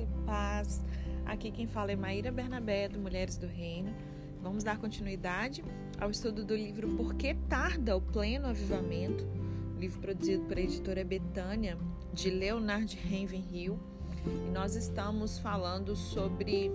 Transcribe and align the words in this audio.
E 0.00 0.06
paz. 0.24 0.82
Aqui 1.26 1.50
quem 1.50 1.66
fala 1.66 1.92
é 1.92 1.96
Maíra 1.96 2.32
Bernabé, 2.32 2.88
do 2.88 2.98
Mulheres 2.98 3.36
do 3.36 3.46
Reino. 3.46 3.94
Vamos 4.42 4.64
dar 4.64 4.78
continuidade 4.78 5.62
ao 6.00 6.10
estudo 6.10 6.42
do 6.42 6.56
livro 6.56 6.88
Por 6.96 7.12
que 7.16 7.34
Tarda 7.50 7.94
o 7.94 8.00
Pleno 8.00 8.46
Avivamento, 8.46 9.26
livro 9.78 10.00
produzido 10.00 10.46
pela 10.46 10.62
editora 10.62 11.04
Betânia, 11.04 11.76
de 12.14 12.30
Leonard 12.30 12.96
Ravenhill. 12.96 13.78
E 14.24 14.50
nós 14.50 14.74
estamos 14.74 15.38
falando 15.38 15.94
sobre 15.94 16.72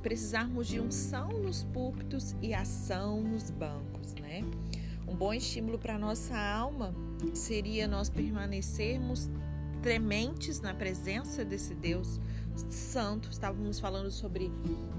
precisarmos 0.00 0.66
de 0.66 0.80
unção 0.80 1.28
nos 1.28 1.64
púlpitos 1.64 2.34
e 2.40 2.54
ação 2.54 3.22
nos 3.22 3.50
bancos, 3.50 4.14
né? 4.14 4.42
Um 5.06 5.14
bom 5.14 5.34
estímulo 5.34 5.78
para 5.78 5.98
nossa 5.98 6.38
alma 6.38 6.94
seria 7.34 7.86
nós 7.86 8.08
permanecermos 8.08 9.28
trementes 9.82 10.60
na 10.60 10.72
presença 10.72 11.44
desse 11.44 11.74
Deus 11.74 12.18
santo. 12.54 13.30
Estávamos 13.30 13.78
falando 13.78 14.10
sobre 14.10 14.50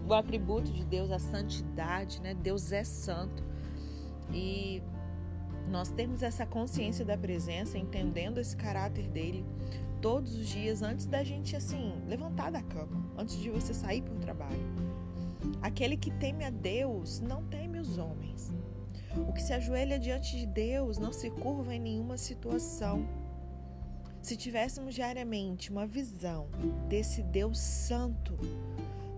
o 0.07 0.13
atributo 0.13 0.71
de 0.71 0.85
Deus, 0.85 1.12
a 1.12 1.20
santidade, 1.20 2.21
né? 2.21 2.34
Deus 2.34 2.71
é 2.71 2.84
santo. 2.84 3.43
E 4.31 4.81
nós 5.70 5.89
temos 5.89 6.21
essa 6.23 6.45
consciência 6.45 7.05
da 7.05 7.17
presença, 7.17 7.77
entendendo 7.77 8.39
esse 8.39 8.55
caráter 8.55 9.09
dele 9.09 9.45
todos 10.02 10.35
os 10.35 10.48
dias 10.48 10.81
antes 10.81 11.05
da 11.05 11.23
gente 11.23 11.55
assim 11.55 11.93
levantar 12.07 12.52
da 12.52 12.62
cama, 12.62 13.09
antes 13.17 13.38
de 13.38 13.49
você 13.49 13.73
sair 13.73 14.01
para 14.01 14.13
o 14.13 14.20
trabalho. 14.20 14.59
Aquele 15.62 15.95
que 15.95 16.12
teme 16.12 16.43
a 16.43 16.49
Deus 16.49 17.21
não 17.21 17.43
teme 17.43 17.79
os 17.79 17.98
homens. 17.98 18.54
O 19.27 19.31
que 19.31 19.41
se 19.41 19.54
ajoelha 19.54 19.99
diante 19.99 20.38
de 20.38 20.45
Deus 20.45 20.98
não 20.98 21.13
se 21.13 21.29
curva 21.29 21.73
em 21.73 21.79
nenhuma 21.79 22.17
situação. 22.17 23.07
Se 24.24 24.38
tivéssemos 24.38 24.96
diariamente 24.96 25.70
uma 25.70 25.85
visão 25.85 26.48
desse 26.88 27.21
Deus 27.21 27.60
Santo, 27.60 28.40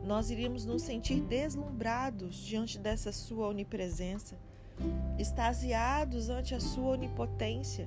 nós 0.04 0.32
iríamos 0.32 0.66
nos 0.66 0.82
sentir 0.82 1.22
deslumbrados 1.22 2.38
diante 2.38 2.80
dessa 2.80 3.12
Sua 3.12 3.48
onipresença, 3.48 4.36
extasiados 5.20 6.28
ante 6.28 6.56
a 6.56 6.60
Sua 6.60 6.94
onipotência 6.94 7.86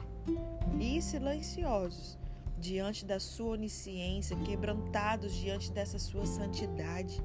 e 0.79 1.03
silenciosos 1.03 2.17
diante 2.57 3.05
da 3.05 3.19
Sua 3.19 3.55
onisciência, 3.55 4.37
quebrantados 4.37 5.35
diante 5.35 5.73
dessa 5.73 5.99
Sua 5.99 6.25
santidade. 6.25 7.21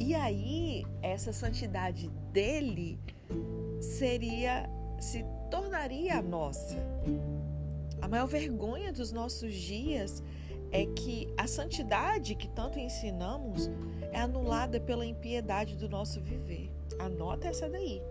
E 0.00 0.16
aí, 0.16 0.84
essa 1.00 1.32
santidade 1.32 2.08
dele 2.32 2.98
seria, 3.80 4.68
se 4.98 5.24
tornaria 5.48 6.18
a 6.18 6.22
nossa. 6.22 6.76
A 8.04 8.08
maior 8.08 8.26
vergonha 8.26 8.92
dos 8.92 9.10
nossos 9.12 9.54
dias 9.54 10.22
é 10.70 10.84
que 10.84 11.26
a 11.38 11.46
santidade 11.46 12.34
que 12.34 12.46
tanto 12.48 12.78
ensinamos 12.78 13.70
é 14.12 14.20
anulada 14.20 14.78
pela 14.78 15.06
impiedade 15.06 15.74
do 15.74 15.88
nosso 15.88 16.20
viver. 16.20 16.70
Anota 16.98 17.48
essa 17.48 17.66
daí. 17.66 18.02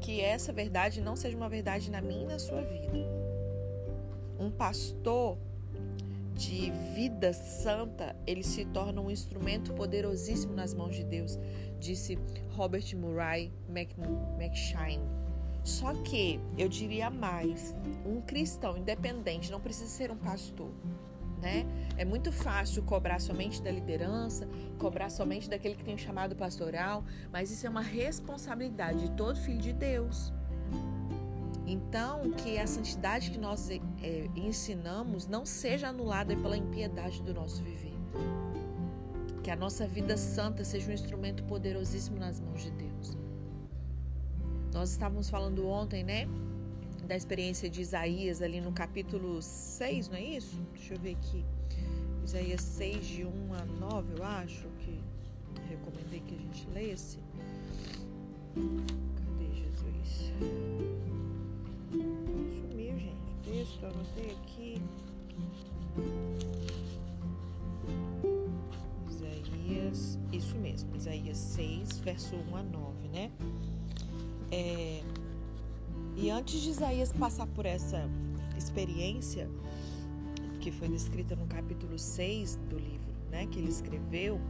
Que 0.00 0.20
essa 0.20 0.52
verdade 0.52 1.00
não 1.00 1.14
seja 1.14 1.36
uma 1.36 1.48
verdade 1.48 1.88
na 1.88 2.00
minha 2.00 2.24
e 2.24 2.26
na 2.26 2.40
sua 2.40 2.60
vida. 2.62 2.98
Um 4.40 4.50
pastor 4.50 5.38
de 6.34 6.72
vida 6.92 7.32
santa, 7.32 8.16
ele 8.26 8.42
se 8.42 8.64
torna 8.64 9.00
um 9.00 9.08
instrumento 9.08 9.72
poderosíssimo 9.72 10.52
nas 10.52 10.74
mãos 10.74 10.96
de 10.96 11.04
Deus, 11.04 11.38
disse 11.78 12.18
Robert 12.56 12.92
Murray 12.96 13.52
McShine. 13.68 15.04
Só 15.66 15.92
que 15.94 16.38
eu 16.56 16.68
diria 16.68 17.10
mais: 17.10 17.74
um 18.06 18.20
cristão 18.20 18.78
independente 18.78 19.50
não 19.50 19.60
precisa 19.60 19.90
ser 19.90 20.12
um 20.12 20.16
pastor. 20.16 20.70
Né? 21.42 21.66
É 21.98 22.04
muito 22.04 22.32
fácil 22.32 22.82
cobrar 22.84 23.20
somente 23.20 23.60
da 23.60 23.70
liderança, 23.70 24.48
cobrar 24.78 25.10
somente 25.10 25.50
daquele 25.50 25.74
que 25.74 25.84
tem 25.84 25.96
o 25.96 25.98
chamado 25.98 26.34
pastoral, 26.34 27.04
mas 27.30 27.50
isso 27.50 27.66
é 27.66 27.68
uma 27.68 27.82
responsabilidade 27.82 29.08
de 29.08 29.10
todo 29.16 29.36
filho 29.36 29.58
de 29.58 29.72
Deus. 29.72 30.32
Então, 31.66 32.30
que 32.30 32.58
a 32.58 32.66
santidade 32.66 33.32
que 33.32 33.38
nós 33.38 33.68
é, 33.68 33.80
ensinamos 34.36 35.26
não 35.26 35.44
seja 35.44 35.88
anulada 35.88 36.36
pela 36.36 36.56
impiedade 36.56 37.20
do 37.22 37.34
nosso 37.34 37.62
viver. 37.62 37.92
Que 39.42 39.50
a 39.50 39.56
nossa 39.56 39.86
vida 39.86 40.16
santa 40.16 40.64
seja 40.64 40.88
um 40.88 40.94
instrumento 40.94 41.42
poderosíssimo 41.44 42.18
nas 42.18 42.40
mãos 42.40 42.62
de 42.62 42.70
Deus. 42.70 43.25
Nós 44.76 44.90
estávamos 44.90 45.30
falando 45.30 45.66
ontem, 45.66 46.04
né? 46.04 46.28
Da 47.08 47.16
experiência 47.16 47.70
de 47.70 47.80
Isaías 47.80 48.42
ali 48.42 48.60
no 48.60 48.72
capítulo 48.72 49.40
6, 49.40 50.10
não 50.10 50.16
é 50.18 50.22
isso? 50.22 50.60
Deixa 50.74 50.92
eu 50.92 51.00
ver 51.00 51.16
aqui. 51.16 51.42
Isaías 52.22 52.60
6, 52.60 53.06
de 53.06 53.24
1 53.24 53.54
a 53.54 53.64
9, 53.64 54.18
eu 54.18 54.22
acho 54.22 54.68
que 54.80 55.00
recomendei 55.70 56.20
que 56.20 56.34
a 56.34 56.38
gente 56.38 56.68
lesse. 56.74 57.18
Cadê 58.54 59.54
Jesus? 59.54 60.32
Sumiu, 61.90 62.98
gente. 62.98 63.30
O 63.30 63.50
texto, 63.50 63.86
anotei 63.86 64.36
aqui. 64.42 64.82
Isaías, 69.08 70.18
isso 70.30 70.54
mesmo, 70.58 70.94
Isaías 70.94 71.38
6, 71.38 71.98
verso 72.00 72.36
1 72.36 72.56
a 72.56 72.62
9, 72.62 73.08
né? 73.08 73.30
É, 74.50 75.02
e 76.16 76.30
antes 76.30 76.60
de 76.60 76.70
Isaías 76.70 77.12
passar 77.12 77.46
por 77.46 77.66
essa 77.66 78.08
experiência, 78.56 79.48
que 80.60 80.70
foi 80.70 80.88
descrita 80.88 81.36
no 81.36 81.46
capítulo 81.46 81.98
6 81.98 82.56
do 82.68 82.78
livro, 82.78 83.12
né, 83.30 83.46
que 83.46 83.58
ele 83.58 83.68
escreveu, 83.68 84.40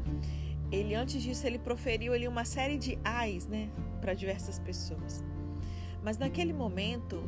ele 0.70 0.94
antes 0.94 1.22
disso 1.22 1.46
ele 1.46 1.58
proferiu 1.58 2.12
ali 2.12 2.26
uma 2.26 2.44
série 2.44 2.78
de 2.78 2.98
ais, 3.04 3.46
né, 3.46 3.70
para 4.00 4.14
diversas 4.14 4.58
pessoas. 4.58 5.24
Mas 6.02 6.18
naquele 6.18 6.52
momento 6.52 7.22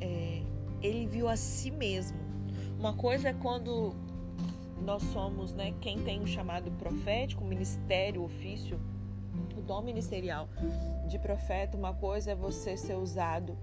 é, 0.00 0.42
ele 0.82 1.06
viu 1.06 1.28
a 1.28 1.36
si 1.36 1.70
mesmo. 1.70 2.18
Uma 2.78 2.92
coisa 2.92 3.30
é 3.30 3.32
quando 3.32 3.94
nós 4.84 5.02
somos, 5.04 5.52
né, 5.54 5.74
quem 5.80 6.02
tem 6.02 6.20
o 6.20 6.26
chamado 6.26 6.70
profético, 6.72 7.44
ministério, 7.44 8.22
ofício, 8.22 8.78
o 9.56 9.60
dom 9.60 9.82
ministerial 9.82 10.48
de 11.06 11.18
profeta, 11.18 11.76
uma 11.76 11.94
coisa 11.94 12.32
é 12.32 12.34
você 12.34 12.76
ser 12.76 12.94
usado 12.94 13.56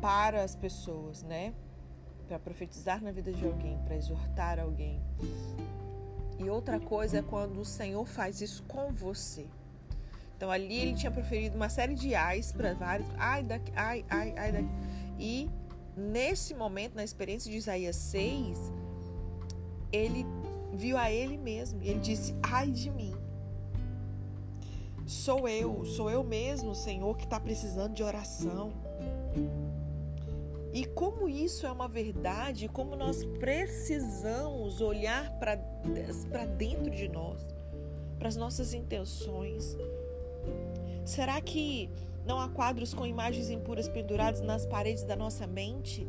para 0.00 0.42
as 0.42 0.54
pessoas, 0.54 1.22
né? 1.22 1.52
Para 2.26 2.38
profetizar 2.38 3.02
na 3.02 3.10
vida 3.10 3.32
de 3.32 3.44
alguém, 3.44 3.78
para 3.84 3.96
exortar 3.96 4.58
alguém. 4.58 5.00
E 6.38 6.48
outra 6.48 6.78
coisa 6.78 7.18
é 7.18 7.22
quando 7.22 7.60
o 7.60 7.64
Senhor 7.64 8.06
faz 8.06 8.40
isso 8.40 8.62
com 8.64 8.92
você. 8.92 9.46
Então 10.36 10.50
ali 10.50 10.78
ele 10.78 10.94
tinha 10.94 11.10
proferido 11.10 11.56
uma 11.56 11.68
série 11.68 11.94
de 11.94 12.14
ais 12.14 12.52
para 12.52 12.72
vários, 12.74 13.08
ai 13.18 13.42
daqui, 13.42 13.72
ai, 13.74 14.04
ai, 14.08 14.34
ai 14.36 14.52
daqui. 14.52 14.68
E 15.18 15.50
nesse 15.96 16.54
momento, 16.54 16.94
na 16.94 17.02
experiência 17.02 17.50
de 17.50 17.56
Isaías 17.56 17.96
6, 17.96 18.72
ele 19.90 20.24
viu 20.72 20.96
a 20.96 21.10
ele 21.10 21.36
mesmo 21.36 21.82
ele 21.82 21.98
disse: 21.98 22.34
ai 22.42 22.70
de 22.70 22.90
mim 22.90 23.14
Sou 25.08 25.48
eu, 25.48 25.86
sou 25.86 26.10
eu 26.10 26.22
mesmo, 26.22 26.74
Senhor, 26.74 27.16
que 27.16 27.24
está 27.24 27.40
precisando 27.40 27.94
de 27.94 28.02
oração. 28.02 28.74
E 30.70 30.84
como 30.84 31.30
isso 31.30 31.66
é 31.66 31.72
uma 31.72 31.88
verdade, 31.88 32.68
como 32.68 32.94
nós 32.94 33.24
precisamos 33.24 34.82
olhar 34.82 35.32
para 35.38 35.54
dentro 36.44 36.90
de 36.90 37.08
nós, 37.08 37.40
para 38.18 38.28
as 38.28 38.36
nossas 38.36 38.74
intenções. 38.74 39.78
Será 41.06 41.40
que 41.40 41.88
não 42.26 42.38
há 42.38 42.50
quadros 42.50 42.92
com 42.92 43.06
imagens 43.06 43.48
impuras 43.48 43.88
pendurados 43.88 44.42
nas 44.42 44.66
paredes 44.66 45.04
da 45.04 45.16
nossa 45.16 45.46
mente? 45.46 46.06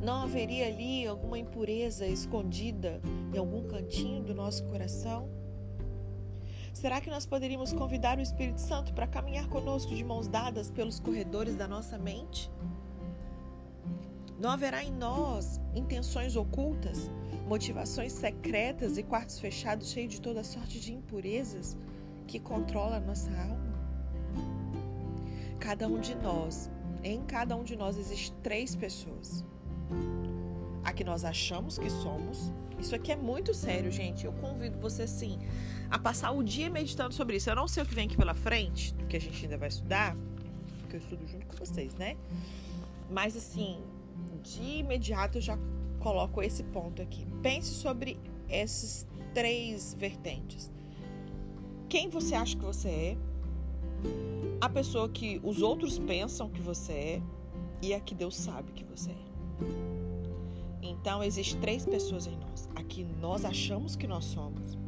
Não 0.00 0.22
haveria 0.22 0.68
ali 0.68 1.06
alguma 1.06 1.38
impureza 1.38 2.06
escondida 2.06 3.02
em 3.34 3.36
algum 3.36 3.68
cantinho 3.68 4.22
do 4.22 4.34
nosso 4.34 4.64
coração? 4.64 5.43
Será 6.74 7.00
que 7.00 7.08
nós 7.08 7.24
poderíamos 7.24 7.72
convidar 7.72 8.18
o 8.18 8.20
Espírito 8.20 8.60
Santo 8.60 8.92
para 8.92 9.06
caminhar 9.06 9.46
conosco 9.46 9.94
de 9.94 10.02
mãos 10.02 10.26
dadas 10.26 10.72
pelos 10.72 10.98
corredores 10.98 11.54
da 11.54 11.68
nossa 11.68 11.96
mente? 11.96 12.50
Não 14.40 14.50
haverá 14.50 14.82
em 14.82 14.90
nós 14.90 15.60
intenções 15.72 16.34
ocultas, 16.34 17.08
motivações 17.46 18.12
secretas 18.12 18.98
e 18.98 19.04
quartos 19.04 19.38
fechados 19.38 19.88
cheios 19.88 20.14
de 20.14 20.20
toda 20.20 20.42
sorte 20.42 20.80
de 20.80 20.92
impurezas 20.92 21.76
que 22.26 22.40
controla 22.40 22.96
a 22.96 23.00
nossa 23.00 23.30
alma? 23.30 23.72
Cada 25.60 25.86
um 25.86 26.00
de 26.00 26.16
nós, 26.16 26.68
em 27.04 27.22
cada 27.22 27.54
um 27.54 27.62
de 27.62 27.76
nós 27.76 27.96
existem 27.96 28.36
três 28.42 28.74
pessoas. 28.74 29.44
A 30.82 30.92
que 30.92 31.04
nós 31.04 31.24
achamos 31.24 31.78
que 31.78 31.88
somos. 31.88 32.52
Isso 32.84 32.94
aqui 32.94 33.10
é 33.10 33.16
muito 33.16 33.54
sério, 33.54 33.90
gente. 33.90 34.26
Eu 34.26 34.32
convido 34.34 34.78
você 34.78 35.06
sim 35.06 35.38
a 35.90 35.98
passar 35.98 36.32
o 36.32 36.42
dia 36.42 36.68
meditando 36.68 37.14
sobre 37.14 37.38
isso. 37.38 37.48
Eu 37.48 37.56
não 37.56 37.66
sei 37.66 37.82
o 37.82 37.86
que 37.86 37.94
vem 37.94 38.04
aqui 38.04 38.14
pela 38.14 38.34
frente, 38.34 38.94
que 39.08 39.16
a 39.16 39.20
gente 39.20 39.42
ainda 39.42 39.56
vai 39.56 39.70
estudar, 39.70 40.14
porque 40.80 40.96
eu 40.96 41.00
estudo 41.00 41.26
junto 41.26 41.46
com 41.46 41.56
vocês, 41.56 41.94
né? 41.94 42.14
Mas 43.10 43.38
assim, 43.38 43.78
de 44.42 44.80
imediato 44.80 45.38
eu 45.38 45.42
já 45.42 45.58
coloco 45.98 46.42
esse 46.42 46.62
ponto 46.62 47.00
aqui. 47.00 47.26
Pense 47.42 47.72
sobre 47.72 48.18
essas 48.50 49.06
três 49.32 49.94
vertentes. 49.94 50.70
Quem 51.88 52.10
você 52.10 52.34
acha 52.34 52.54
que 52.54 52.64
você 52.64 52.88
é? 52.88 53.16
A 54.60 54.68
pessoa 54.68 55.08
que 55.08 55.40
os 55.42 55.62
outros 55.62 55.98
pensam 55.98 56.50
que 56.50 56.60
você 56.60 56.92
é 56.92 57.22
e 57.80 57.94
a 57.94 58.00
que 58.00 58.14
Deus 58.14 58.36
sabe 58.36 58.72
que 58.72 58.84
você 58.84 59.10
é. 59.10 59.93
Então, 61.00 61.22
existem 61.22 61.60
três 61.60 61.84
pessoas 61.84 62.26
em 62.26 62.36
nós: 62.36 62.68
a 62.74 62.82
que 62.82 63.04
nós 63.20 63.44
achamos 63.44 63.96
que 63.96 64.06
nós 64.06 64.24
somos, 64.24 64.78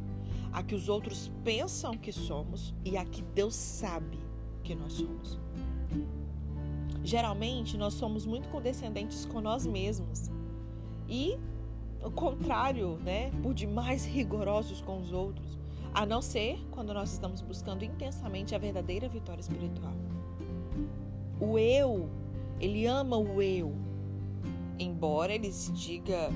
a 0.51 0.63
que 0.63 0.75
os 0.75 0.89
outros 0.89 1.31
pensam 1.43 1.97
que 1.97 2.11
somos 2.11 2.73
e 2.83 2.97
a 2.97 3.05
que 3.05 3.21
Deus 3.21 3.55
sabe 3.55 4.19
que 4.63 4.73
nós 4.73 4.93
somos. 4.93 5.39
Geralmente, 7.03 7.77
nós 7.77 7.93
somos 7.93 8.25
muito 8.25 8.49
condescendentes 8.49 9.25
com 9.25 9.39
nós 9.39 9.65
mesmos 9.65 10.29
e 11.07 11.37
o 12.03 12.11
contrário, 12.11 12.97
né, 12.97 13.31
por 13.41 13.53
demais 13.53 14.05
rigorosos 14.05 14.81
com 14.81 14.99
os 14.99 15.11
outros, 15.11 15.57
a 15.93 16.05
não 16.05 16.21
ser 16.21 16.59
quando 16.71 16.93
nós 16.93 17.11
estamos 17.11 17.41
buscando 17.41 17.83
intensamente 17.83 18.53
a 18.53 18.57
verdadeira 18.57 19.07
vitória 19.07 19.41
espiritual. 19.41 19.93
O 21.39 21.57
eu, 21.57 22.09
ele 22.59 22.85
ama 22.85 23.17
o 23.17 23.41
eu, 23.41 23.73
embora 24.79 25.33
ele 25.33 25.51
se 25.51 25.71
diga 25.71 26.29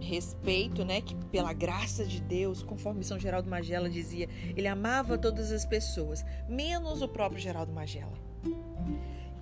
respeito, 0.00 0.84
né, 0.84 1.00
que 1.00 1.14
pela 1.26 1.52
graça 1.52 2.04
de 2.04 2.20
Deus, 2.20 2.62
conforme 2.62 3.02
São 3.02 3.18
Geraldo 3.18 3.48
Magela 3.48 3.88
dizia, 3.88 4.28
ele 4.56 4.68
amava 4.68 5.18
todas 5.18 5.50
as 5.50 5.64
pessoas, 5.64 6.24
menos 6.48 7.02
o 7.02 7.08
próprio 7.08 7.40
Geraldo 7.40 7.72
Magela. 7.72 8.16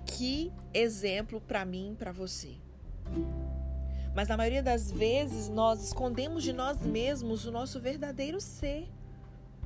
Que 0.05 0.51
exemplo 0.73 1.41
para 1.41 1.65
mim, 1.65 1.95
para 1.97 2.11
você. 2.11 2.55
Mas 4.15 4.29
na 4.29 4.37
maioria 4.37 4.63
das 4.63 4.91
vezes 4.91 5.49
nós 5.49 5.83
escondemos 5.83 6.43
de 6.43 6.53
nós 6.53 6.81
mesmos 6.81 7.45
o 7.45 7.51
nosso 7.51 7.79
verdadeiro 7.79 8.39
ser, 8.39 8.87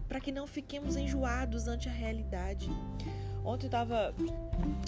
para 0.08 0.20
que 0.20 0.32
não 0.32 0.48
fiquemos 0.48 0.96
enjoados 0.96 1.68
ante 1.68 1.88
a 1.88 1.92
realidade. 1.92 2.68
Ontem 3.44 3.66
eu 3.66 3.68
estava 3.68 4.14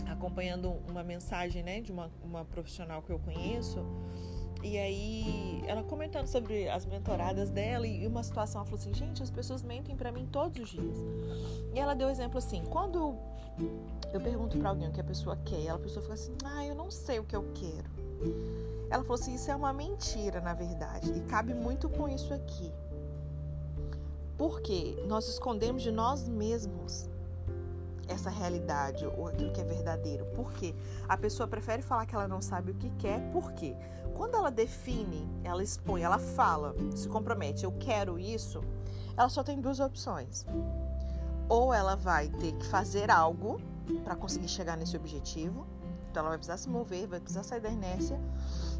acompanhando 0.09 0.71
uma 0.87 1.03
mensagem 1.03 1.63
né, 1.63 1.81
de 1.81 1.91
uma, 1.91 2.11
uma 2.23 2.45
profissional 2.45 3.01
que 3.01 3.11
eu 3.11 3.19
conheço, 3.19 3.79
e 4.63 4.77
aí 4.77 5.63
ela 5.65 5.83
comentando 5.83 6.27
sobre 6.27 6.69
as 6.69 6.85
mentoradas 6.85 7.49
dela 7.49 7.87
e 7.87 8.05
uma 8.05 8.21
situação, 8.21 8.61
ela 8.61 8.65
falou 8.65 8.79
assim, 8.79 8.93
gente, 8.93 9.23
as 9.23 9.31
pessoas 9.31 9.63
mentem 9.63 9.95
para 9.95 10.11
mim 10.11 10.27
todos 10.31 10.61
os 10.61 10.69
dias. 10.69 10.97
E 11.73 11.79
ela 11.79 11.95
deu 11.95 12.09
exemplo 12.09 12.37
assim, 12.37 12.63
quando 12.65 13.17
eu 14.13 14.21
pergunto 14.21 14.57
para 14.57 14.69
alguém 14.69 14.87
o 14.87 14.91
que 14.91 15.01
a 15.01 15.03
pessoa 15.03 15.35
quer, 15.37 15.69
a 15.69 15.79
pessoa 15.79 16.01
fala 16.01 16.13
assim, 16.13 16.35
ah, 16.43 16.65
eu 16.65 16.75
não 16.75 16.91
sei 16.91 17.19
o 17.19 17.23
que 17.23 17.35
eu 17.35 17.51
quero. 17.53 17.89
Ela 18.91 19.03
falou 19.03 19.15
assim: 19.15 19.33
isso 19.33 19.49
é 19.49 19.55
uma 19.55 19.71
mentira, 19.71 20.41
na 20.41 20.53
verdade, 20.53 21.11
e 21.17 21.21
cabe 21.21 21.53
muito 21.53 21.89
com 21.89 22.09
isso 22.09 22.33
aqui. 22.33 22.71
Porque 24.37 25.01
nós 25.07 25.27
escondemos 25.29 25.81
de 25.81 25.91
nós 25.91 26.27
mesmos 26.27 27.09
essa 28.11 28.29
realidade 28.29 29.05
ou 29.05 29.27
aquilo 29.27 29.51
que 29.51 29.61
é 29.61 29.63
verdadeiro. 29.63 30.25
Por 30.35 30.51
quê? 30.53 30.75
A 31.07 31.17
pessoa 31.17 31.47
prefere 31.47 31.81
falar 31.81 32.05
que 32.05 32.15
ela 32.15 32.27
não 32.27 32.41
sabe 32.41 32.71
o 32.71 32.75
que 32.75 32.89
quer, 32.91 33.19
por 33.31 33.51
quê? 33.53 33.75
Quando 34.15 34.35
ela 34.35 34.51
define, 34.51 35.27
ela 35.43 35.63
expõe, 35.63 36.01
ela 36.01 36.19
fala, 36.19 36.75
se 36.95 37.07
compromete, 37.07 37.63
eu 37.63 37.71
quero 37.71 38.19
isso, 38.19 38.61
ela 39.17 39.29
só 39.29 39.43
tem 39.43 39.59
duas 39.59 39.79
opções. 39.79 40.45
Ou 41.49 41.73
ela 41.73 41.95
vai 41.95 42.29
ter 42.29 42.53
que 42.53 42.65
fazer 42.67 43.09
algo 43.09 43.59
para 44.03 44.15
conseguir 44.15 44.47
chegar 44.47 44.77
nesse 44.77 44.95
objetivo, 44.95 45.65
então 46.09 46.21
ela 46.21 46.29
vai 46.29 46.37
precisar 46.37 46.57
se 46.57 46.69
mover, 46.69 47.07
vai 47.07 47.19
precisar 47.19 47.43
sair 47.43 47.61
da 47.61 47.69
inércia. 47.69 48.19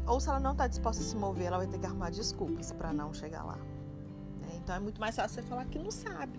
Ou 0.06 0.20
se 0.20 0.28
ela 0.28 0.40
não 0.40 0.52
está 0.52 0.66
disposta 0.66 1.02
a 1.02 1.06
se 1.06 1.16
mover, 1.16 1.46
ela 1.46 1.58
vai 1.58 1.66
ter 1.66 1.78
que 1.78 1.86
arrumar 1.86 2.10
desculpas 2.10 2.72
para 2.72 2.92
não 2.92 3.12
chegar 3.12 3.42
lá. 3.42 3.56
Né? 4.40 4.56
Então 4.56 4.74
é 4.74 4.80
muito 4.80 5.00
mais 5.00 5.16
fácil 5.16 5.42
você 5.42 5.48
falar 5.48 5.64
que 5.64 5.78
não 5.78 5.90
sabe. 5.90 6.38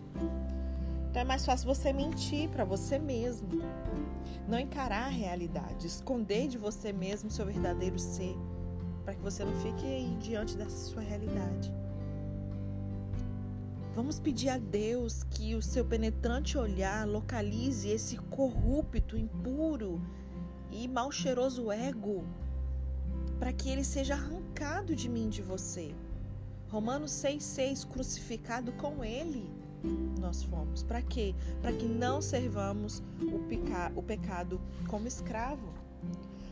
Então 1.13 1.21
é 1.21 1.25
mais 1.25 1.45
fácil 1.45 1.67
você 1.67 1.93
mentir 1.93 2.49
para 2.49 2.65
você 2.65 2.97
mesmo. 2.97 3.47
Não 4.47 4.59
encarar 4.59 5.05
a 5.05 5.09
realidade, 5.09 5.85
esconder 5.85 6.47
de 6.47 6.57
você 6.57 6.91
mesmo 6.91 7.29
seu 7.29 7.45
verdadeiro 7.45 7.99
ser, 7.99 8.35
para 9.05 9.13
que 9.13 9.21
você 9.21 9.45
não 9.45 9.53
fique 9.61 9.85
aí 9.85 10.17
diante 10.19 10.57
dessa 10.57 10.89
sua 10.89 11.03
realidade. 11.03 11.71
Vamos 13.93 14.19
pedir 14.19 14.49
a 14.49 14.57
Deus 14.57 15.21
que 15.21 15.53
o 15.53 15.61
seu 15.61 15.85
penetrante 15.85 16.57
olhar 16.57 17.07
localize 17.07 17.87
esse 17.87 18.17
corrupto, 18.17 19.15
impuro, 19.15 20.01
e 20.71 20.87
mal 20.87 21.11
cheiroso 21.11 21.71
ego, 21.71 22.23
para 23.37 23.53
que 23.53 23.69
ele 23.69 23.83
seja 23.83 24.15
arrancado 24.15 24.95
de 24.95 25.07
mim 25.07 25.29
de 25.29 25.43
você. 25.43 25.93
Romanos 26.69 27.11
6,6 27.11 27.87
crucificado 27.87 28.71
com 28.71 29.05
ele 29.05 29.61
nós 30.19 30.43
fomos. 30.43 30.83
Para 30.83 31.01
quê? 31.01 31.35
Para 31.61 31.73
que 31.73 31.85
não 31.85 32.21
servamos 32.21 33.03
o, 33.21 33.39
peca 33.47 33.91
o 33.95 34.01
pecado 34.01 34.59
como 34.87 35.07
escravo. 35.07 35.73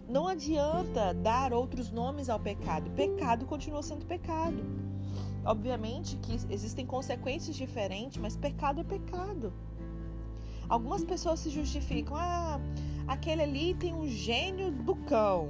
Não 0.07 0.27
adianta 0.27 1.13
dar 1.13 1.53
outros 1.53 1.91
nomes 1.91 2.29
ao 2.29 2.39
pecado. 2.39 2.91
Pecado 2.91 3.45
continua 3.45 3.81
sendo 3.81 4.05
pecado. 4.05 4.61
Obviamente 5.45 6.17
que 6.17 6.33
existem 6.53 6.85
consequências 6.85 7.55
diferentes, 7.55 8.17
mas 8.17 8.35
pecado 8.35 8.81
é 8.81 8.83
pecado. 8.83 9.53
Algumas 10.67 11.03
pessoas 11.03 11.39
se 11.39 11.49
justificam. 11.49 12.15
Ah, 12.15 12.59
aquele 13.07 13.41
ali 13.41 13.73
tem 13.73 13.93
um 13.93 14.07
gênio 14.07 14.71
do 14.71 14.95
cão. 14.95 15.49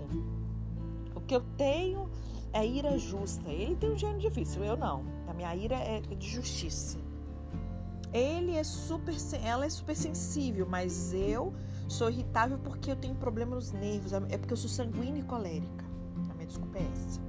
O 1.15 1.21
que 1.21 1.35
eu 1.35 1.41
tenho 1.57 2.09
é 2.53 2.65
ira 2.65 2.97
justa. 2.97 3.49
Ele 3.49 3.75
tem 3.75 3.91
um 3.91 3.97
gênio 3.97 4.19
difícil, 4.19 4.63
eu 4.63 4.77
não. 4.77 5.03
A 5.27 5.33
minha 5.33 5.55
ira 5.55 5.75
é 5.75 5.99
de 6.01 6.27
justiça. 6.27 6.97
Ele 8.13 8.55
é 8.55 8.63
super, 8.63 9.15
ela 9.43 9.65
é 9.65 9.69
super 9.69 9.95
sensível, 9.95 10.67
mas 10.69 11.13
eu 11.13 11.53
sou 11.87 12.09
irritável 12.09 12.57
porque 12.59 12.91
eu 12.91 12.95
tenho 12.95 13.15
problema 13.15 13.55
nos 13.55 13.71
nervos. 13.71 14.11
É 14.13 14.37
porque 14.37 14.53
eu 14.53 14.57
sou 14.57 14.69
sanguínea 14.69 15.21
e 15.21 15.23
colérica. 15.23 15.85
A 16.29 16.33
minha 16.33 16.47
desculpa 16.47 16.77
é 16.77 16.89
essa. 16.91 17.21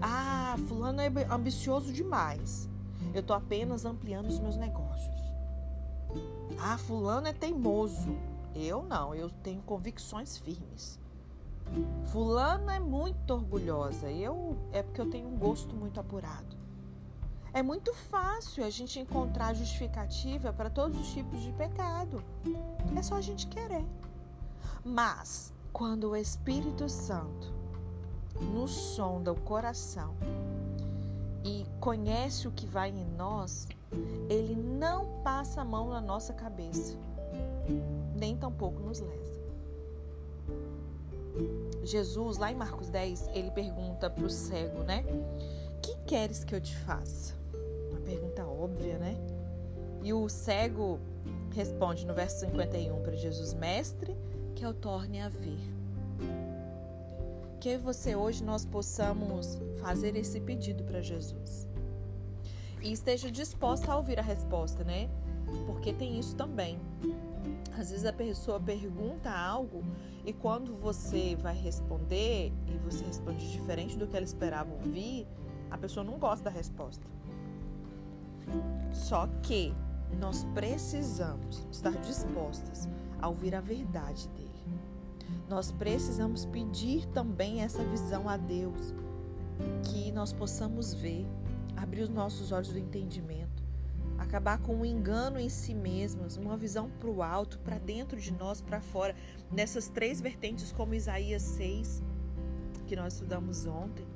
Ah, 0.00 0.56
fulano 0.68 1.00
é 1.00 1.10
ambicioso 1.30 1.92
demais. 1.92 2.68
Eu 3.12 3.22
tô 3.22 3.34
apenas 3.34 3.84
ampliando 3.84 4.28
os 4.28 4.38
meus 4.38 4.56
negócios. 4.56 5.20
Ah, 6.58 6.78
fulano 6.78 7.28
é 7.28 7.32
teimoso. 7.32 8.16
Eu 8.54 8.82
não, 8.82 9.14
eu 9.14 9.30
tenho 9.30 9.62
convicções 9.62 10.38
firmes. 10.38 10.98
Fulana 12.06 12.74
é 12.74 12.80
muito 12.80 13.32
orgulhosa. 13.32 14.10
Eu 14.10 14.56
é 14.72 14.82
porque 14.82 15.00
eu 15.00 15.10
tenho 15.10 15.28
um 15.28 15.38
gosto 15.38 15.74
muito 15.74 16.00
apurado. 16.00 16.59
É 17.52 17.62
muito 17.62 17.92
fácil 17.92 18.64
a 18.64 18.70
gente 18.70 18.98
encontrar 18.98 19.54
justificativa 19.54 20.52
para 20.52 20.70
todos 20.70 20.98
os 21.00 21.12
tipos 21.12 21.40
de 21.40 21.52
pecado. 21.52 22.22
É 22.96 23.02
só 23.02 23.16
a 23.16 23.20
gente 23.20 23.46
querer. 23.46 23.84
Mas 24.84 25.52
quando 25.72 26.10
o 26.10 26.16
Espírito 26.16 26.88
Santo 26.88 27.52
nos 28.52 28.70
sonda 28.70 29.32
o 29.32 29.40
coração 29.40 30.14
e 31.44 31.66
conhece 31.80 32.46
o 32.46 32.52
que 32.52 32.66
vai 32.66 32.90
em 32.90 33.04
nós, 33.16 33.68
ele 34.28 34.54
não 34.54 35.22
passa 35.22 35.62
a 35.62 35.64
mão 35.64 35.90
na 35.90 36.00
nossa 36.00 36.32
cabeça 36.32 36.96
nem 38.20 38.36
tampouco 38.36 38.80
nos 38.80 39.00
lesa. 39.00 39.40
Jesus, 41.82 42.36
lá 42.36 42.52
em 42.52 42.54
Marcos 42.54 42.90
10, 42.90 43.30
ele 43.32 43.50
pergunta 43.50 44.10
para 44.10 44.24
o 44.24 44.30
cego, 44.30 44.82
né? 44.82 45.04
Que 45.80 45.96
queres 46.06 46.44
que 46.44 46.54
eu 46.54 46.60
te 46.60 46.76
faça? 46.76 47.39
Pergunta 48.10 48.44
óbvia, 48.44 48.98
né? 48.98 49.16
E 50.02 50.12
o 50.12 50.28
cego 50.28 50.98
responde 51.52 52.04
no 52.04 52.12
verso 52.12 52.40
51 52.40 53.00
para 53.02 53.14
Jesus: 53.14 53.54
Mestre, 53.54 54.16
que 54.56 54.66
eu 54.66 54.74
torne 54.74 55.20
a 55.20 55.28
ver. 55.28 55.60
Que 57.60 57.76
você 57.76 58.16
hoje 58.16 58.42
nós 58.42 58.64
possamos 58.64 59.60
fazer 59.78 60.16
esse 60.16 60.40
pedido 60.40 60.82
para 60.82 61.00
Jesus. 61.00 61.68
E 62.82 62.90
esteja 62.90 63.30
disposta 63.30 63.92
a 63.92 63.96
ouvir 63.96 64.18
a 64.18 64.22
resposta, 64.22 64.82
né? 64.82 65.08
Porque 65.64 65.92
tem 65.92 66.18
isso 66.18 66.34
também. 66.34 66.80
Às 67.78 67.92
vezes 67.92 68.04
a 68.04 68.12
pessoa 68.12 68.58
pergunta 68.58 69.30
algo 69.30 69.84
e 70.26 70.32
quando 70.32 70.74
você 70.74 71.36
vai 71.36 71.54
responder 71.54 72.52
e 72.66 72.76
você 72.78 73.04
responde 73.04 73.52
diferente 73.52 73.96
do 73.96 74.08
que 74.08 74.16
ela 74.16 74.24
esperava 74.24 74.72
ouvir, 74.72 75.28
a 75.70 75.78
pessoa 75.78 76.02
não 76.02 76.18
gosta 76.18 76.46
da 76.46 76.50
resposta. 76.50 77.19
Só 78.92 79.26
que 79.42 79.74
nós 80.18 80.44
precisamos 80.54 81.66
estar 81.70 81.92
dispostas 82.00 82.88
a 83.20 83.28
ouvir 83.28 83.54
a 83.54 83.60
verdade 83.60 84.28
dele. 84.30 84.50
Nós 85.48 85.70
precisamos 85.72 86.44
pedir 86.46 87.06
também 87.06 87.62
essa 87.62 87.82
visão 87.84 88.28
a 88.28 88.36
Deus, 88.36 88.94
que 89.84 90.10
nós 90.12 90.32
possamos 90.32 90.94
ver, 90.94 91.26
abrir 91.76 92.02
os 92.02 92.08
nossos 92.08 92.52
olhos 92.52 92.68
do 92.68 92.78
entendimento 92.78 93.60
acabar 94.20 94.58
com 94.58 94.76
um 94.76 94.84
engano 94.84 95.40
em 95.40 95.48
si 95.48 95.74
mesmos, 95.74 96.36
uma 96.36 96.56
visão 96.56 96.90
para 97.00 97.10
o 97.10 97.22
alto, 97.22 97.58
para 97.60 97.78
dentro 97.78 98.20
de 98.20 98.32
nós, 98.32 98.60
para 98.60 98.80
fora, 98.80 99.16
nessas 99.50 99.88
três 99.88 100.20
vertentes, 100.20 100.70
como 100.72 100.94
Isaías 100.94 101.42
6, 101.42 102.02
que 102.86 102.94
nós 102.94 103.14
estudamos 103.14 103.66
ontem. 103.66 104.06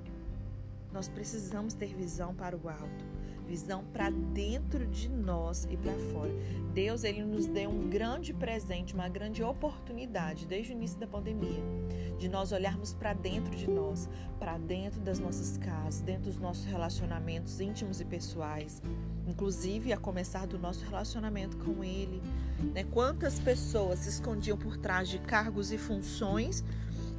Nós 0.93 1.09
precisamos 1.09 1.75
ter 1.75 1.95
visão 1.95 2.35
para 2.35 2.57
o 2.57 2.69
alto. 2.69 3.05
Visão 3.45 3.85
para 3.93 4.11
dentro 4.11 4.87
de 4.87 5.09
nós 5.09 5.67
e 5.71 5.77
para 5.77 5.93
fora. 6.13 6.33
Deus 6.73 7.05
ele 7.05 7.23
nos 7.23 7.47
deu 7.47 7.71
um 7.71 7.89
grande 7.89 8.33
presente, 8.33 8.95
uma 8.95 9.09
grande 9.09 9.43
oportunidade 9.43 10.47
desde 10.47 10.73
o 10.73 10.75
início 10.75 10.99
da 10.99 11.07
pandemia, 11.07 11.63
de 12.19 12.29
nós 12.29 12.51
olharmos 12.51 12.93
para 12.93 13.13
dentro 13.13 13.55
de 13.55 13.71
nós, 13.71 14.09
para 14.41 14.59
dentro 14.59 15.01
das 15.01 15.19
nossas 15.19 15.57
casas, 15.59 16.01
dentro 16.01 16.25
dos 16.25 16.39
nossos 16.39 16.65
relacionamentos 16.65 17.61
íntimos 17.61 18.01
e 18.01 18.05
pessoais, 18.05 18.83
inclusive 19.27 19.93
a 19.93 19.97
começar 19.97 20.47
do 20.47 20.59
nosso 20.59 20.85
relacionamento 20.85 21.57
com 21.59 21.85
Ele. 21.85 22.21
Né? 22.75 22.85
Quantas 22.85 23.39
pessoas 23.39 24.01
se 24.01 24.09
escondiam 24.09 24.57
por 24.57 24.77
trás 24.77 25.09
de 25.09 25.19
cargos 25.19 25.71
e 25.71 25.79
funções 25.79 26.65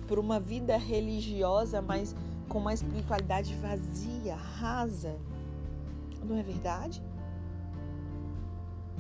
por 0.08 0.20
uma 0.20 0.40
vida 0.40 0.78
religiosa, 0.78 1.82
mas 1.82 2.16
com 2.50 2.60
uma 2.60 2.74
espiritualidade 2.74 3.56
vazia, 3.56 4.36
rasa? 4.36 5.18
Não 6.26 6.38
é 6.38 6.44
verdade? 6.44 7.04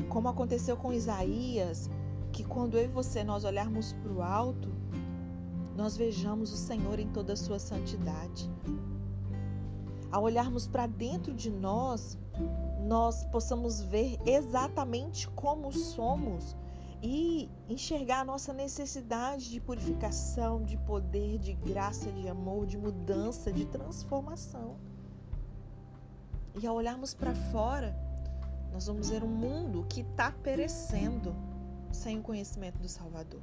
Como 0.09 0.27
aconteceu 0.27 0.77
com 0.77 0.93
Isaías, 0.93 1.89
que 2.31 2.43
quando 2.43 2.77
eu 2.77 2.83
e 2.83 2.87
você 2.87 3.23
nós 3.23 3.43
olharmos 3.43 3.93
para 3.93 4.11
o 4.11 4.21
alto, 4.21 4.69
nós 5.75 5.97
vejamos 5.97 6.53
o 6.53 6.57
Senhor 6.57 6.99
em 6.99 7.07
toda 7.09 7.33
a 7.33 7.35
sua 7.35 7.59
santidade. 7.59 8.49
Ao 10.11 10.23
olharmos 10.23 10.67
para 10.67 10.87
dentro 10.87 11.33
de 11.33 11.49
nós, 11.49 12.17
nós 12.85 13.25
possamos 13.25 13.81
ver 13.81 14.17
exatamente 14.25 15.27
como 15.29 15.71
somos 15.71 16.55
e 17.01 17.49
enxergar 17.67 18.21
a 18.21 18.25
nossa 18.25 18.53
necessidade 18.53 19.49
de 19.49 19.59
purificação, 19.59 20.63
de 20.63 20.77
poder, 20.77 21.37
de 21.37 21.53
graça, 21.53 22.11
de 22.11 22.27
amor, 22.27 22.65
de 22.65 22.77
mudança, 22.77 23.51
de 23.51 23.65
transformação. 23.65 24.77
E 26.61 26.65
ao 26.65 26.75
olharmos 26.75 27.13
para 27.13 27.35
fora, 27.35 27.95
nós 28.71 28.87
vamos 28.87 29.09
ver 29.09 29.23
um 29.23 29.27
mundo 29.27 29.85
que 29.89 30.01
está 30.01 30.31
perecendo 30.31 31.35
sem 31.91 32.19
o 32.19 32.21
conhecimento 32.21 32.79
do 32.79 32.87
Salvador. 32.87 33.41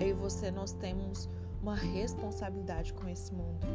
Eu 0.00 0.08
e 0.08 0.12
você, 0.12 0.50
nós 0.50 0.72
temos 0.72 1.28
uma 1.62 1.74
responsabilidade 1.74 2.92
com 2.92 3.08
esse 3.08 3.32
mundo. 3.32 3.66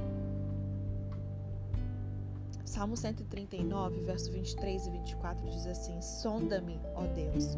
Salmo 2.66 2.96
139, 2.96 4.02
verso 4.02 4.32
23 4.32 4.88
e 4.88 4.92
24 4.92 5.50
diz 5.50 5.66
assim: 5.66 6.02
Sonda-me, 6.02 6.80
ó 6.96 7.06
Deus, 7.08 7.58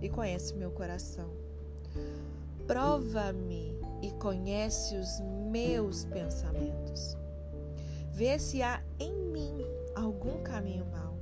e 0.00 0.08
conhece 0.08 0.54
meu 0.54 0.70
coração. 0.70 1.30
Prova-me 2.66 3.74
e 4.02 4.10
conhece 4.12 4.94
os 4.96 5.20
meus 5.50 6.04
pensamentos. 6.04 7.16
Vê 8.12 8.38
se 8.38 8.62
há 8.62 8.82
em 9.00 9.14
mim 9.32 9.71
caminho 10.52 10.84
mau 10.92 11.16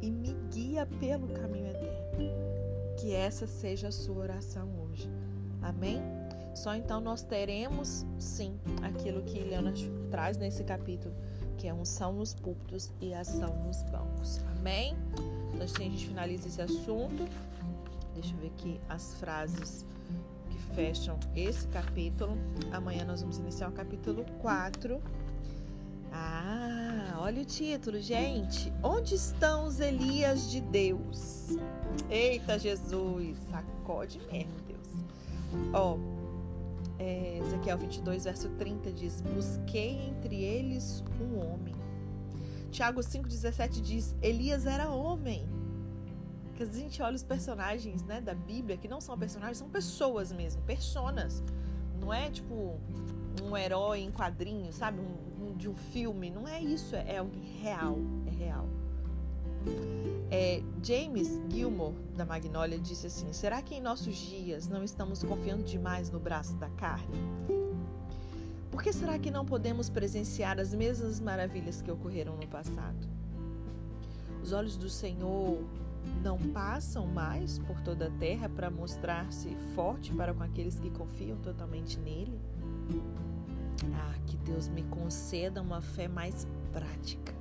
e 0.00 0.08
me 0.08 0.32
guia 0.52 0.86
pelo 0.86 1.26
caminho 1.26 1.66
eterno. 1.66 2.96
Que 2.96 3.12
essa 3.12 3.46
seja 3.46 3.88
a 3.88 3.92
sua 3.92 4.18
oração 4.18 4.68
hoje. 4.80 5.10
Amém? 5.60 6.00
Só 6.54 6.74
então 6.74 7.00
nós 7.00 7.22
teremos, 7.22 8.06
sim, 8.18 8.58
aquilo 8.82 9.22
que 9.22 9.40
Leonard 9.40 9.90
traz 10.10 10.36
nesse 10.36 10.62
capítulo, 10.62 11.14
que 11.58 11.66
é 11.66 11.74
unção 11.74 12.12
nos 12.12 12.32
púlpitos 12.32 12.92
e 13.00 13.12
ação 13.12 13.56
nos 13.66 13.82
bancos. 13.84 14.40
Amém? 14.56 14.96
Então, 15.52 15.64
assim 15.64 15.88
a 15.88 15.90
gente 15.90 16.06
finaliza 16.06 16.46
esse 16.46 16.62
assunto. 16.62 17.28
Deixa 18.14 18.34
eu 18.34 18.38
ver 18.38 18.48
aqui 18.48 18.80
as 18.88 19.14
frases 19.14 19.84
que 20.48 20.58
fecham 20.74 21.18
esse 21.34 21.66
capítulo. 21.68 22.36
Amanhã 22.72 23.04
nós 23.04 23.20
vamos 23.20 23.38
iniciar 23.38 23.68
o 23.68 23.72
capítulo 23.72 24.24
4. 24.40 25.00
Ah, 26.12 27.18
olha 27.18 27.42
o 27.42 27.44
título, 27.44 28.00
gente. 28.00 28.72
Onde 28.82 29.14
estão 29.14 29.66
os 29.66 29.80
Elias 29.80 30.50
de 30.50 30.60
Deus? 30.60 31.48
Eita, 32.08 32.58
Jesus, 32.58 33.36
sacode 33.50 34.20
mesmo, 34.30 34.52
Deus. 34.66 34.88
Ó, 35.72 35.98
é, 36.98 37.38
Ezequiel 37.38 37.78
22, 37.78 38.24
verso 38.24 38.48
30 38.50 38.92
diz: 38.92 39.20
Busquei 39.20 40.08
entre 40.08 40.42
eles 40.42 41.02
um 41.20 41.38
homem. 41.38 41.74
Tiago 42.70 43.00
5,17 43.00 43.80
diz: 43.80 44.14
Elias 44.20 44.66
era 44.66 44.90
homem. 44.90 45.48
Que 46.54 46.64
a 46.64 46.66
gente 46.66 47.00
olha 47.00 47.16
os 47.16 47.22
personagens 47.22 48.02
né, 48.04 48.20
da 48.20 48.34
Bíblia, 48.34 48.76
que 48.76 48.86
não 48.86 49.00
são 49.00 49.16
personagens, 49.18 49.56
são 49.56 49.70
pessoas 49.70 50.30
mesmo, 50.30 50.60
personas. 50.62 51.42
Não 51.98 52.12
é 52.12 52.30
tipo 52.30 52.78
um 53.42 53.56
herói 53.56 54.00
em 54.00 54.10
quadrinhos, 54.10 54.76
sabe? 54.76 55.00
Um, 55.00 55.44
um, 55.44 55.56
de 55.56 55.68
um 55.68 55.74
filme. 55.74 56.30
Não 56.30 56.46
é 56.46 56.60
isso, 56.60 56.94
é, 56.94 57.14
é 57.14 57.18
algo 57.18 57.32
real. 57.60 57.98
É 58.26 58.30
real. 58.30 58.68
É, 60.30 60.62
James 60.82 61.38
Gilmore, 61.50 61.94
da 62.16 62.24
Magnolia, 62.24 62.78
disse 62.78 63.06
assim: 63.06 63.32
Será 63.32 63.60
que 63.60 63.74
em 63.74 63.80
nossos 63.80 64.16
dias 64.16 64.68
não 64.68 64.82
estamos 64.82 65.22
confiando 65.22 65.64
demais 65.64 66.10
no 66.10 66.18
braço 66.18 66.54
da 66.56 66.68
carne? 66.70 67.18
Por 68.70 68.82
que 68.82 68.92
será 68.92 69.18
que 69.18 69.30
não 69.30 69.44
podemos 69.44 69.90
presenciar 69.90 70.58
as 70.58 70.72
mesmas 70.72 71.20
maravilhas 71.20 71.82
que 71.82 71.90
ocorreram 71.90 72.36
no 72.36 72.46
passado? 72.46 73.08
Os 74.42 74.52
olhos 74.52 74.76
do 74.76 74.88
Senhor 74.88 75.62
não 76.22 76.38
passam 76.38 77.06
mais 77.06 77.58
por 77.58 77.80
toda 77.82 78.06
a 78.06 78.10
terra 78.10 78.48
para 78.48 78.70
mostrar-se 78.70 79.54
forte 79.74 80.12
para 80.12 80.32
com 80.32 80.42
aqueles 80.42 80.78
que 80.78 80.90
confiam 80.90 81.36
totalmente 81.38 81.98
nele? 81.98 82.38
Ah, 83.94 84.14
que 84.26 84.36
Deus 84.38 84.68
me 84.68 84.82
conceda 84.84 85.60
uma 85.62 85.80
fé 85.80 86.08
mais 86.08 86.46
prática. 86.72 87.34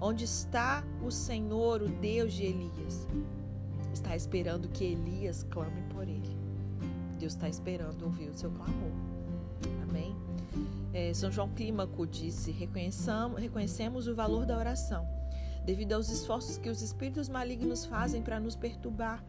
Onde 0.00 0.24
está 0.24 0.84
o 1.02 1.10
Senhor, 1.10 1.82
o 1.82 1.88
Deus 1.88 2.32
de 2.32 2.44
Elias? 2.44 3.08
Está 3.92 4.14
esperando 4.14 4.68
que 4.68 4.84
Elias 4.84 5.42
clame 5.50 5.82
por 5.90 6.08
ele. 6.08 6.38
Deus 7.18 7.34
está 7.34 7.48
esperando 7.48 8.04
ouvir 8.04 8.28
o 8.28 8.34
seu 8.34 8.50
clamor. 8.50 8.92
Amém? 9.82 10.16
É, 10.92 11.12
São 11.12 11.30
João 11.32 11.48
Clímaco 11.48 12.06
disse: 12.06 12.52
reconhecemos 12.52 14.06
o 14.06 14.14
valor 14.14 14.46
da 14.46 14.56
oração, 14.56 15.06
devido 15.64 15.94
aos 15.94 16.08
esforços 16.08 16.58
que 16.58 16.70
os 16.70 16.80
espíritos 16.80 17.28
malignos 17.28 17.84
fazem 17.84 18.22
para 18.22 18.38
nos 18.38 18.54
perturbar 18.54 19.24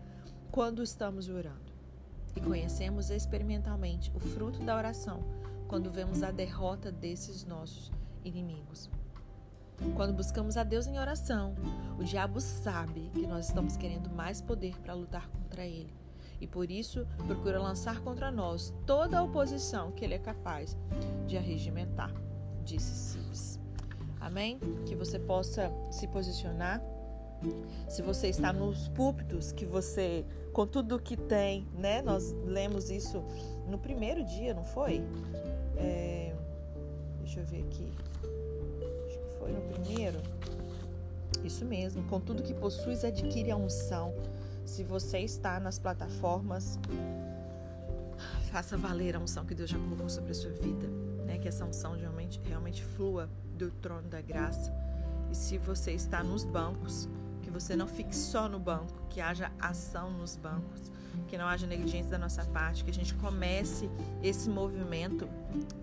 quando 0.52 0.84
estamos 0.84 1.30
orando. 1.30 1.70
E 2.36 2.42
conhecemos 2.42 3.10
experimentalmente 3.10 4.12
o 4.16 4.20
fruto 4.20 4.64
da 4.64 4.78
oração 4.78 5.24
quando 5.70 5.92
vemos 5.92 6.24
a 6.24 6.32
derrota 6.32 6.92
desses 6.92 7.46
nossos 7.46 7.92
inimigos. 8.26 8.90
Quando 9.96 10.14
buscamos 10.14 10.58
a 10.58 10.64
Deus 10.64 10.88
em 10.88 11.00
oração, 11.00 11.56
o 11.98 12.04
diabo 12.04 12.42
sabe 12.42 13.10
que 13.14 13.26
nós 13.26 13.48
estamos 13.48 13.78
querendo 13.78 14.10
mais 14.10 14.42
poder 14.42 14.78
para 14.82 14.94
lutar 14.94 15.30
contra 15.30 15.66
ele. 15.66 15.94
E 16.42 16.48
por 16.48 16.70
isso 16.72 17.06
procura 17.28 17.62
lançar 17.62 18.02
contra 18.02 18.32
nós 18.32 18.74
toda 18.86 19.20
a 19.20 19.24
oposição 19.24 19.92
que 19.92 20.04
ele 20.04 20.16
é 20.16 20.20
capaz 20.20 20.76
de 21.28 21.38
arregimentar, 21.38 22.12
disse 22.66 22.92
Cibes. 22.92 23.60
Amém? 24.20 24.60
Que 24.86 24.96
você 24.96 25.20
possa 25.20 25.72
se 25.92 26.08
posicionar. 26.08 26.82
Se 27.88 28.02
você 28.02 28.28
está 28.28 28.52
nos 28.52 28.90
púlpitos, 28.90 29.54
que 29.54 29.66
você, 29.66 30.26
com 30.52 30.68
tudo 30.68 31.00
que 31.00 31.16
tem, 31.16 31.66
né? 31.74 32.02
Nós 32.02 32.34
lemos 32.44 32.90
isso 32.90 33.24
no 33.68 33.78
primeiro 33.78 34.26
dia, 34.26 34.54
não 34.54 34.64
foi? 34.64 35.02
É, 35.80 36.34
deixa 37.20 37.40
eu 37.40 37.46
ver 37.46 37.62
aqui. 37.62 37.92
Acho 39.08 39.20
que 39.20 39.40
foi 39.40 39.52
no 39.52 39.62
primeiro. 39.62 40.22
Isso 41.44 41.66
mesmo. 41.66 42.04
Com 42.04 42.20
tudo 42.20 42.44
que 42.44 42.54
possuis, 42.54 43.04
adquire 43.04 43.52
a 43.52 43.56
unção. 43.56 44.14
Se 44.66 44.84
você 44.84 45.20
está 45.20 45.60
nas 45.60 45.80
plataformas, 45.80 46.78
faça 48.52 48.78
valer 48.78 49.16
a 49.16 49.20
unção 49.20 49.46
que 49.46 49.56
Deus 49.56 49.70
já 49.70 49.78
colocou 49.78 50.10
sobre 50.10 50.32
a 50.32 50.36
sua 50.36 50.52
vida. 50.52 50.88
Né? 51.26 51.38
Que 51.38 51.48
essa 51.48 51.66
unção 51.66 51.94
realmente, 51.94 52.40
realmente 52.46 52.84
flua 52.84 53.30
do 53.58 53.72
trono 53.72 54.08
da 54.08 54.22
graça. 54.22 54.72
E 55.32 55.36
se 55.36 55.58
você 55.58 55.92
está 55.92 56.24
nos 56.24 56.44
bancos, 56.44 57.08
que 57.42 57.50
você 57.50 57.76
não 57.76 57.88
fique 57.88 58.16
só 58.16 58.50
no 58.50 58.60
banco, 58.60 59.08
que 59.10 59.22
haja 59.22 59.52
ação 59.60 60.12
nos 60.12 60.36
bancos 60.36 60.92
que 61.28 61.38
não 61.38 61.46
haja 61.48 61.68
negligência 61.68 62.10
da 62.10 62.18
nossa 62.18 62.44
parte, 62.46 62.84
que 62.84 62.90
a 62.90 62.94
gente 62.94 63.14
comece 63.16 63.90
esse 64.24 64.50
movimento 64.50 65.28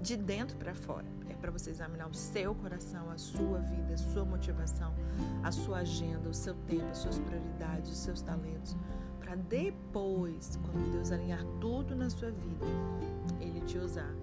de 0.00 0.16
dentro 0.16 0.56
para 0.56 0.74
fora. 0.74 1.04
É 1.28 1.34
para 1.34 1.50
você 1.50 1.70
examinar 1.70 2.08
o 2.08 2.14
seu 2.14 2.54
coração, 2.54 3.10
a 3.10 3.18
sua 3.18 3.58
vida, 3.58 3.94
a 3.94 3.98
sua 3.98 4.24
motivação, 4.24 4.94
a 5.42 5.52
sua 5.52 5.78
agenda, 5.78 6.28
o 6.28 6.34
seu 6.34 6.54
tempo, 6.66 6.86
as 6.90 6.98
suas 6.98 7.18
prioridades, 7.18 7.90
os 7.90 7.98
seus 7.98 8.20
talentos, 8.22 8.76
para 9.20 9.34
depois, 9.34 10.58
quando 10.62 10.92
Deus 10.92 11.10
alinhar 11.10 11.44
tudo 11.60 11.96
na 11.96 12.08
sua 12.08 12.30
vida, 12.30 12.64
Ele 13.40 13.60
te 13.62 13.76
usar 13.76 14.14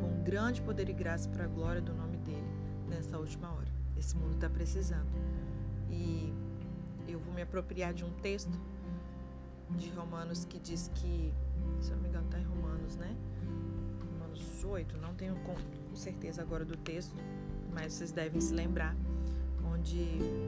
com 0.00 0.22
grande 0.24 0.60
poder 0.60 0.88
e 0.88 0.92
graça 0.92 1.28
para 1.28 1.44
a 1.44 1.46
glória 1.46 1.80
do 1.80 1.94
nome 1.94 2.16
dele 2.18 2.44
nessa 2.88 3.16
última 3.18 3.48
hora. 3.52 3.68
Esse 3.96 4.16
mundo 4.16 4.34
está 4.34 4.50
precisando. 4.50 5.08
E 5.90 6.32
eu 7.06 7.18
vou 7.20 7.32
me 7.32 7.42
apropriar 7.42 7.94
de 7.94 8.04
um 8.04 8.10
texto 8.14 8.50
de 9.76 9.90
Romanos 9.90 10.44
que 10.44 10.58
diz 10.58 10.90
que, 10.94 11.32
se 11.80 11.90
eu 11.90 11.96
não 11.96 12.02
me 12.02 12.08
engano, 12.08 12.26
está 12.26 12.38
em 12.38 12.44
Romanos, 12.44 12.96
né? 12.96 13.14
Romanos 14.12 14.64
8, 14.64 14.96
não 14.98 15.14
tenho 15.14 15.36
com 15.36 15.54
certeza 15.94 16.42
agora 16.42 16.64
do 16.64 16.76
texto, 16.76 17.16
mas 17.72 17.92
vocês 17.92 18.12
devem 18.12 18.40
se 18.40 18.54
lembrar, 18.54 18.96
onde 19.64 19.98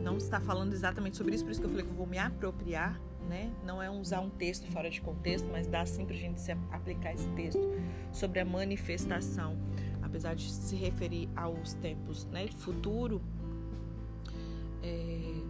não 0.03 0.17
está 0.17 0.41
falando 0.41 0.73
exatamente 0.73 1.17
sobre 1.17 1.35
isso, 1.35 1.45
por 1.45 1.51
isso 1.51 1.61
que 1.61 1.67
eu 1.67 1.71
falei 1.71 1.85
que 1.85 1.91
eu 1.91 1.97
vou 1.97 2.07
me 2.07 2.19
apropriar, 2.19 3.01
né? 3.29 3.53
Não 3.65 3.83
é 3.83 3.91
usar 3.91 4.21
um 4.21 4.31
texto 4.31 4.67
fora 4.69 4.91
de 4.91 5.01
contexto, 5.01 5.49
mas 5.51 5.67
dá 5.67 5.85
sim 5.87 6.05
para 6.05 6.15
a 6.15 6.19
gente 6.19 6.41
se 6.41 6.53
aplicar 6.73 7.15
esse 7.15 7.29
texto 7.31 7.61
sobre 8.13 8.41
a 8.41 8.45
manifestação, 8.45 9.57
apesar 10.03 10.35
de 10.35 10.51
se 10.51 10.75
referir 10.75 11.29
aos 11.37 11.75
tempos, 11.75 12.25
né? 12.27 12.49
Futuro, 12.49 13.21
é, 14.83 15.43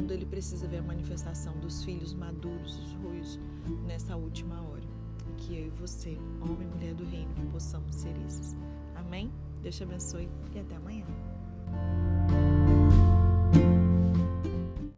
mundo 0.00 0.12
ele 0.12 0.24
precisa 0.24 0.66
ver 0.66 0.78
a 0.78 0.82
manifestação 0.82 1.52
dos 1.58 1.84
filhos 1.84 2.14
maduros, 2.14 2.78
os 2.78 2.92
ruios, 2.94 3.38
nessa 3.86 4.16
última 4.16 4.60
hora. 4.62 4.88
Que 5.36 5.56
eu 5.56 5.66
e 5.66 5.70
você, 5.70 6.16
homem 6.40 6.66
e 6.66 6.74
mulher 6.74 6.94
do 6.94 7.04
reino, 7.04 7.30
possamos 7.52 7.94
ser 7.94 8.14
esses. 8.26 8.56
Amém? 8.96 9.30
Deus 9.62 9.76
te 9.76 9.82
abençoe 9.82 10.28
e 10.54 10.58
até 10.58 10.76
amanhã. 10.76 11.04